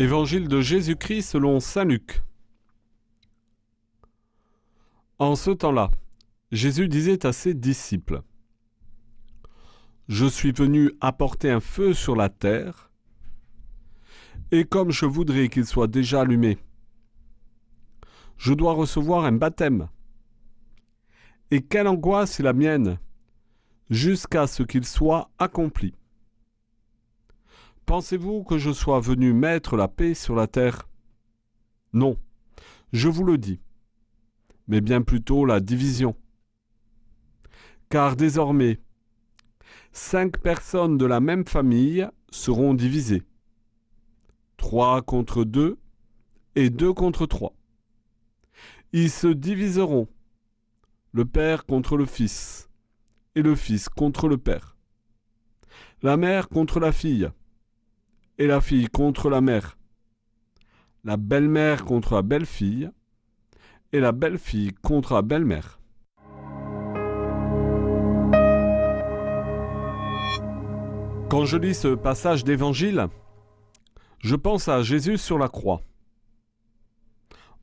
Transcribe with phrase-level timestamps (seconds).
[0.00, 2.22] Évangile de Jésus-Christ selon Saint Luc.
[5.18, 5.90] En ce temps-là,
[6.52, 8.22] Jésus disait à ses disciples,
[10.06, 12.92] Je suis venu apporter un feu sur la terre,
[14.52, 16.58] et comme je voudrais qu'il soit déjà allumé,
[18.36, 19.88] je dois recevoir un baptême.
[21.50, 23.00] Et quelle angoisse est la mienne,
[23.90, 25.97] jusqu'à ce qu'il soit accompli.
[27.88, 30.86] Pensez-vous que je sois venu mettre la paix sur la terre?
[31.94, 32.18] Non,
[32.92, 33.62] je vous le dis,
[34.66, 36.14] mais bien plutôt la division.
[37.88, 38.78] Car désormais,
[39.92, 43.22] cinq personnes de la même famille seront divisées.
[44.58, 45.78] Trois contre deux
[46.56, 47.54] et deux contre trois.
[48.92, 50.08] Ils se diviseront,
[51.12, 52.68] le Père contre le Fils,
[53.34, 54.76] et le Fils contre le Père,
[56.02, 57.30] la mère contre la fille,
[58.38, 59.76] et la fille contre la mère,
[61.04, 62.90] la belle-mère contre la belle-fille,
[63.92, 65.80] et la belle-fille contre la belle-mère.
[71.28, 73.08] Quand je lis ce passage d'évangile,
[74.20, 75.82] je pense à Jésus sur la croix.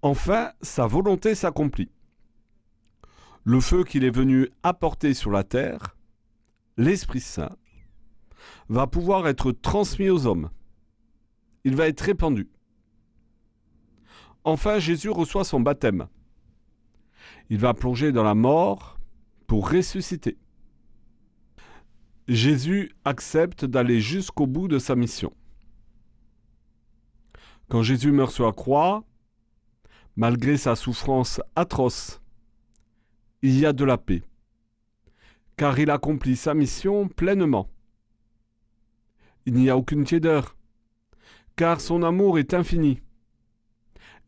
[0.00, 1.90] Enfin, sa volonté s'accomplit.
[3.44, 5.96] Le feu qu'il est venu apporter sur la terre,
[6.76, 7.56] l'Esprit Saint,
[8.68, 10.50] va pouvoir être transmis aux hommes
[11.64, 12.48] il va être répandu.
[14.44, 16.08] Enfin, Jésus reçoit son baptême.
[17.50, 18.98] Il va plonger dans la mort
[19.46, 20.36] pour ressusciter.
[22.28, 25.32] Jésus accepte d'aller jusqu'au bout de sa mission.
[27.68, 29.04] Quand Jésus meurt sur la croix,
[30.16, 32.20] malgré sa souffrance atroce,
[33.42, 34.22] il y a de la paix,
[35.56, 37.68] car il accomplit sa mission pleinement.
[39.46, 40.56] Il n'y a aucune tiédeur,
[41.56, 43.00] car son amour est infini.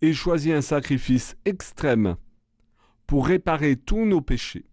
[0.01, 2.17] Il choisit un sacrifice extrême
[3.07, 4.67] pour réparer tous nos péchés,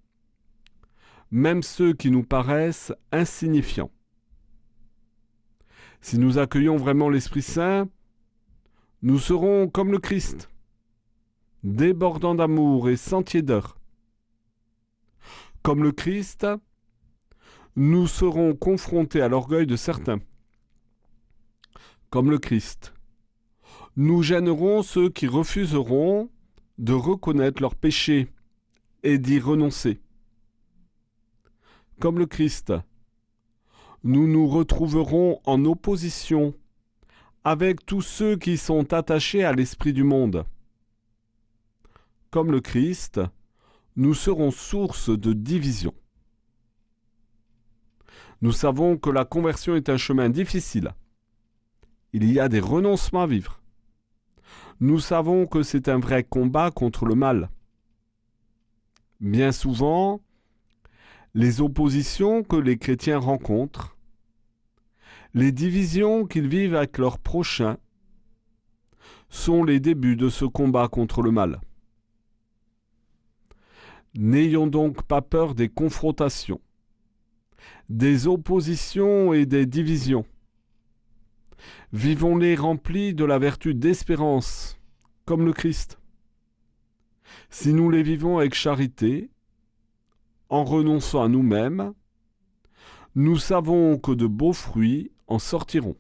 [1.32, 3.92] même ceux qui nous paraissent insignifiants.
[6.02, 7.88] Si nous accueillons vraiment l'Esprit Saint,
[9.04, 10.50] nous serons comme le Christ,
[11.64, 13.78] débordant d'amour et sans tiédeur.
[15.62, 16.48] Comme le Christ,
[17.76, 20.20] nous serons confrontés à l'orgueil de certains
[22.12, 22.94] comme le Christ.
[23.96, 26.30] Nous gênerons ceux qui refuseront
[26.78, 28.28] de reconnaître leurs péchés
[29.02, 30.02] et d'y renoncer.
[32.00, 32.74] Comme le Christ,
[34.04, 36.54] nous nous retrouverons en opposition
[37.44, 40.44] avec tous ceux qui sont attachés à l'esprit du monde.
[42.30, 43.22] Comme le Christ,
[43.96, 45.94] nous serons source de division.
[48.42, 50.94] Nous savons que la conversion est un chemin difficile
[52.14, 53.62] il y a des renoncements à vivre.
[54.80, 57.50] Nous savons que c'est un vrai combat contre le mal.
[59.20, 60.22] Bien souvent,
[61.34, 63.96] les oppositions que les chrétiens rencontrent,
[65.34, 67.78] les divisions qu'ils vivent avec leurs prochains,
[69.30, 71.62] sont les débuts de ce combat contre le mal.
[74.16, 76.60] N'ayons donc pas peur des confrontations,
[77.88, 80.26] des oppositions et des divisions.
[81.94, 84.80] Vivons-les remplis de la vertu d'espérance,
[85.26, 86.00] comme le Christ.
[87.50, 89.30] Si nous les vivons avec charité,
[90.50, 91.94] en renonçant à nous-mêmes,
[93.16, 95.96] nous savons que de beaux fruits en sortiront.